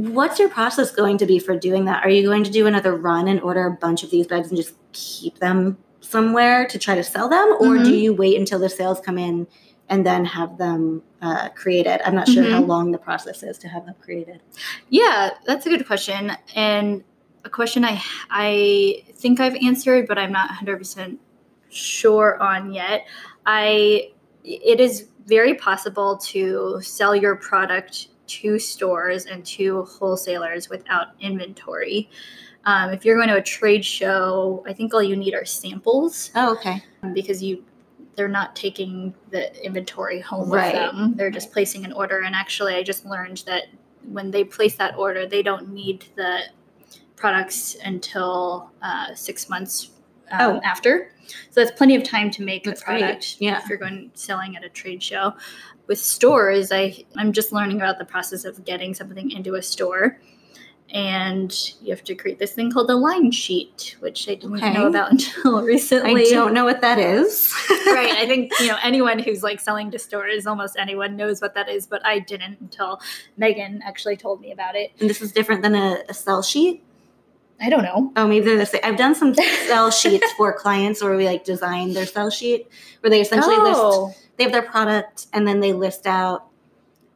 [0.00, 2.02] What's your process going to be for doing that?
[2.04, 4.56] Are you going to do another run and order a bunch of these beds and
[4.56, 7.54] just keep them somewhere to try to sell them?
[7.60, 7.84] Or Mhm.
[7.84, 9.46] do you wait until the sales come in
[9.90, 12.00] and then have them uh, created?
[12.06, 14.40] I'm not sure how long the process is to have them created.
[14.88, 17.04] Yeah, that's a good question, and
[17.44, 21.18] a question I I think I've answered, but I'm not 100 percent
[21.68, 23.06] sure on yet.
[23.44, 24.12] I
[24.44, 32.08] it is very possible to sell your product to stores and two wholesalers without inventory.
[32.64, 36.30] Um, if you're going to a trade show, I think all you need are samples
[36.34, 36.82] Oh, okay.
[37.14, 37.64] because you
[38.16, 40.74] they're not taking the inventory home Right.
[40.74, 41.14] with them.
[41.16, 42.18] They're just placing an order.
[42.18, 43.64] And actually, I just learned that
[44.04, 46.40] when they place that order, they don't need the
[47.16, 49.90] products until uh, six months
[50.32, 50.60] um, Oh.
[50.64, 51.12] after.
[51.50, 53.36] So that's plenty of time to make That's the great.
[53.40, 53.58] Yeah.
[53.62, 55.32] if you're going selling at a trade show.
[55.90, 60.20] With stores, I I'm just learning about the process of getting something into a store.
[60.92, 64.72] And you have to create this thing called a line sheet, which I didn't Okay.
[64.72, 67.52] know about until recently I don't know what that is.
[67.86, 68.12] right.
[68.12, 71.68] I think you know anyone who's like selling to stores, almost anyone knows what that
[71.68, 73.00] is, but I didn't until
[73.36, 74.92] Megan actually told me about it.
[75.00, 76.84] And this is different than a, a sell sheet.
[77.60, 78.12] I don't know.
[78.16, 78.80] Oh, maybe they're the same.
[78.84, 79.34] I've done some
[79.66, 82.68] sell sheets for clients where we like design their sell sheet
[83.00, 84.04] where they essentially Oh.
[84.06, 86.46] list they have their product and then they list out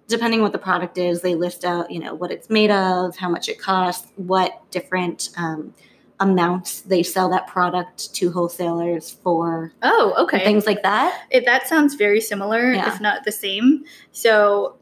[0.09, 3.31] depending what the product is, they list out, you know, what it's made of, how
[3.31, 5.73] much it costs, what different um,
[6.21, 10.45] amounts they sell that product to wholesalers for, Oh, okay.
[10.45, 11.23] things like that.
[11.31, 12.93] It, that sounds very similar, Yeah.
[12.95, 13.85] if not the same.
[14.13, 14.77] So,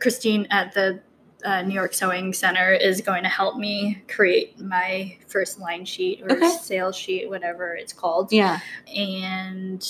[0.00, 0.98] Christine at the
[1.44, 6.22] uh, New York Sewing Center is going to help me create my first line sheet
[6.22, 6.48] or Okay.
[6.60, 8.32] sales sheet, whatever it's called.
[8.32, 8.58] Yeah.
[8.92, 9.86] and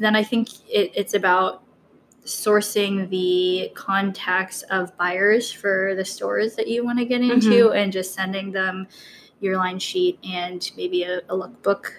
[0.00, 1.62] then I think it, it's about
[2.24, 7.92] sourcing the contacts of buyers for the stores that you want to get into and
[7.92, 8.86] just sending them
[9.40, 11.92] your line sheet and maybe a, a lookbook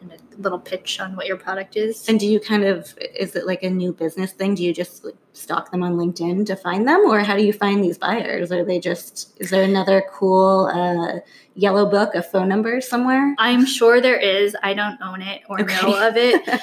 [0.00, 2.08] and a little pitch on what your product is.
[2.08, 4.54] And do you kind of is it like a new business thing?
[4.54, 7.82] Do you just stalk them on LinkedIn to find them, or how do you find
[7.82, 8.50] these buyers?
[8.52, 11.20] Are they just is there another cool uh,
[11.54, 13.34] yellow book a phone number somewhere?
[13.38, 14.56] I'm sure there is.
[14.62, 15.74] I don't own it or Okay.
[15.82, 16.48] know of it.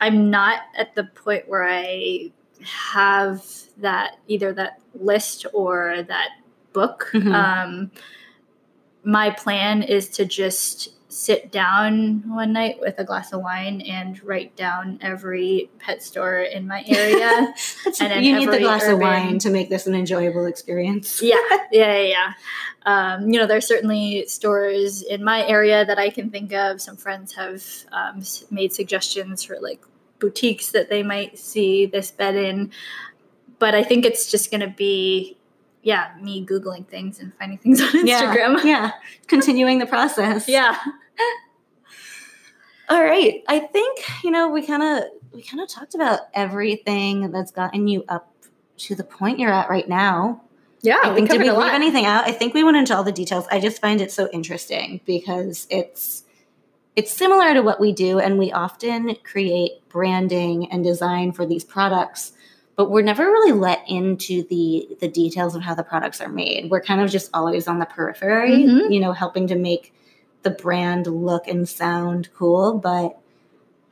[0.00, 2.30] I'm not at the point where I
[2.64, 3.44] have
[3.78, 6.30] that either that list or that
[6.72, 7.10] book.
[7.12, 7.34] Mhm.
[7.34, 7.90] Um,
[9.02, 14.22] my plan is to just sit down one night with a glass of wine and
[14.22, 17.52] write down every pet store in my area.
[18.00, 21.20] And you need the glass of wine to make this an enjoyable experience.
[21.20, 21.34] yeah,
[21.72, 22.02] yeah, yeah.
[22.02, 22.32] yeah.
[22.86, 26.80] Um, you know, there's certainly stores in my area that I can think of.
[26.80, 29.82] Some friends have um, made suggestions for like
[30.20, 32.70] boutiques that they might see this bed in,
[33.58, 35.36] but I think it's just going to be
[35.82, 38.04] yeah, me Googling things and finding things on Instagram.
[38.06, 38.92] Yeah, yeah.
[39.26, 40.48] continuing the process.
[40.48, 40.76] yeah.
[42.88, 43.42] All right.
[43.48, 47.86] I think, you know, we kind of we kind of talked about everything that's gotten
[47.86, 48.32] you up
[48.78, 50.42] to the point you're at right now.
[50.82, 52.26] Yeah, I think we did we leave anything out?
[52.26, 53.46] I think we went into all the details.
[53.50, 56.24] I just find it so interesting because it's
[56.96, 61.64] it's similar to what we do and we often create branding and design for these
[61.64, 62.32] products
[62.76, 66.70] but we're never really let into the the details of how the products are made.
[66.70, 68.90] We're kind of just always on the periphery, Mhm.
[68.90, 69.92] you know, helping to make
[70.44, 73.18] the brand look and sound cool, but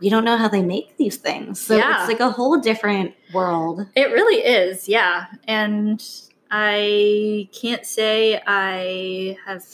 [0.00, 1.60] we don't know how they make these things.
[1.60, 1.98] So Yeah.
[2.00, 3.84] it's like a whole different world.
[3.94, 5.26] It really is, yeah.
[5.46, 6.02] And
[6.50, 9.64] I can't say I have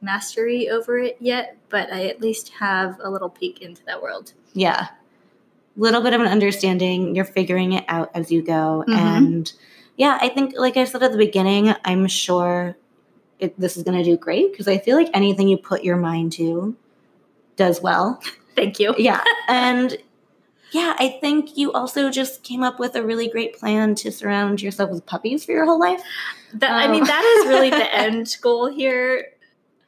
[0.00, 4.32] mastery over it yet, but I at least have a little peek into that world.
[4.54, 4.88] Yeah.
[5.76, 7.14] A little bit of an understanding.
[7.14, 8.84] You're figuring it out as you go.
[8.88, 8.94] Mhm.
[8.96, 9.52] And
[9.96, 12.76] yeah, I think, like I said at the beginning, I'm sure
[13.38, 15.96] it, this is going to do great because I feel like anything you put your
[15.96, 16.76] mind to
[17.56, 18.20] does well.
[18.56, 18.94] Thank you.
[18.98, 19.22] Yeah.
[19.48, 19.96] And
[20.72, 24.62] yeah, I think you also just came up with a really great plan to surround
[24.62, 26.00] yourself with puppies for your whole life.
[26.54, 26.92] That, I Um.
[26.92, 29.26] mean, that is really the end goal here.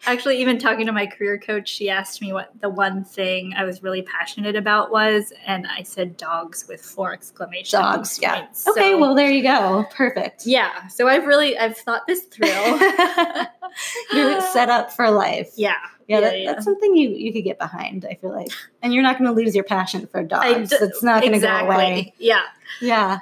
[0.04, 3.62] Actually, even talking to my career coach, she asked me what the one thing I
[3.64, 8.18] was really passionate about was, and I said dogs with four exclamation Dogs.
[8.20, 8.40] Yeah.
[8.40, 8.66] points.
[8.66, 8.96] Okay.
[8.96, 9.86] Well, there you go.
[9.94, 10.44] Perfect.
[10.44, 10.88] yeah.
[10.88, 12.48] So I've really I've thought this through.
[14.12, 15.52] You're set up for life.
[15.56, 15.74] yeah.
[16.08, 16.52] Yeah, Yeah, that, yeah.
[16.52, 18.04] that's something you you could get behind.
[18.04, 18.48] I feel like,
[18.82, 20.70] and you're not going to lose your passion for dogs.
[20.70, 21.68] d- it's not going to exactly.
[21.68, 22.14] go away.
[22.18, 22.42] Yeah.
[22.80, 23.18] Yeah.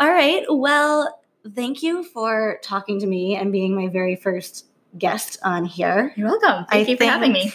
[0.00, 0.44] All right.
[0.48, 1.20] Well,
[1.54, 4.66] thank you for talking to me and being my very first
[4.98, 6.12] guest on here.
[6.16, 6.66] You're welcome.
[6.70, 7.52] Thank I you for having me.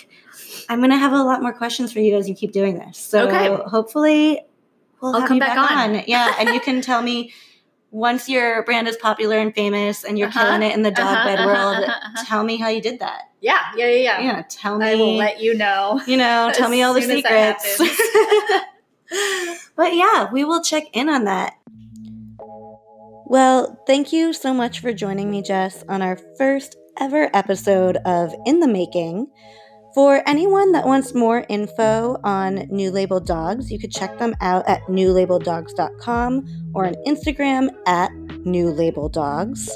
[0.69, 2.97] I'm going to have a lot more questions for you as you keep doing this.
[2.97, 3.47] So Okay.
[3.69, 4.41] hopefully
[5.01, 5.95] we'll I'll come back back, on.
[5.95, 6.03] on.
[6.07, 7.33] Yeah, and you can tell me
[7.91, 10.43] once your brand is popular and famous and you're Uh-huh.
[10.45, 13.23] killing it in the dog Uh-huh, bed world, uh-huh, tell me how you did that.
[13.41, 13.57] Yeah.
[13.75, 13.87] Yeah.
[13.87, 13.95] Yeah.
[13.97, 14.21] Yeah.
[14.21, 14.85] Yeah, tell me.
[14.87, 15.99] I will let you know.
[16.05, 17.99] you know, tell me all the soon as that secrets.
[19.75, 21.53] but yeah, we will check in on that.
[23.25, 28.33] Well, thank you so much for joining me, Jess, on our first ever episode of
[28.45, 29.27] In the Making.
[29.95, 34.67] For anyone that wants more info on New Label Dogs, you could check them out
[34.67, 38.11] at newlabeldogs.com or on Instagram at
[38.45, 39.69] New Label Dogs.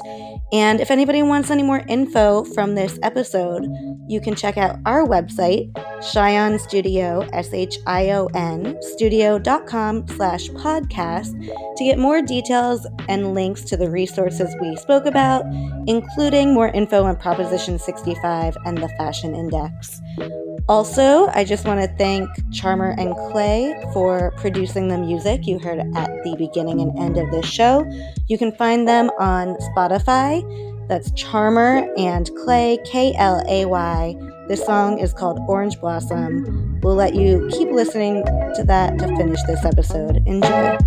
[0.52, 3.66] And if anybody wants any more info from this episode,
[4.08, 12.22] you can check out our website, Shion Studio, S-H-I-O-N, studio.com slash podcast to get more
[12.22, 15.44] details and links to the resources we spoke about,
[15.86, 20.53] including more info on Proposition 65 and the Fashiondex.
[20.68, 25.78] Also, I just want to thank Charmer and Klay for producing the music you heard
[25.78, 27.84] at the beginning and end of this show.
[28.28, 30.42] You can find them on Spotify.
[30.88, 34.16] That's Charmer and Klay, K L A Y.
[34.48, 36.80] This song is called Orange Blossom.
[36.82, 40.22] We'll let you keep listening to that to finish this episode.
[40.26, 40.78] Enjoy.